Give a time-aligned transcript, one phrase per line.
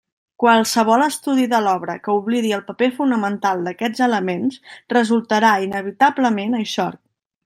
[0.43, 4.57] Qualsevol estudi de l'obra que oblidi el paper fonamental d'aquests elements
[4.97, 7.01] resultarà inevitablement eixorc.